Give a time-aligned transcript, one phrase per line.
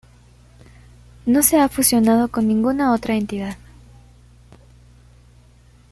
[1.27, 3.55] No se ha fusionado con ninguna otra entidad.